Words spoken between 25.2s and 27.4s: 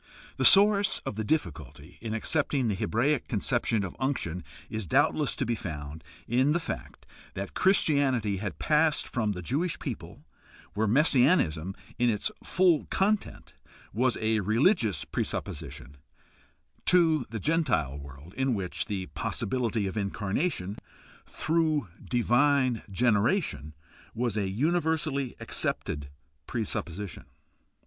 accepted presupposition.